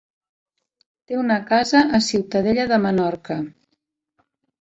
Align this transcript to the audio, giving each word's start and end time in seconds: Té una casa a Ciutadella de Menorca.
Té 1.11 1.19
una 1.23 1.35
casa 1.51 1.81
a 1.97 1.99
Ciutadella 2.05 2.65
de 2.73 2.79
Menorca. 2.87 3.39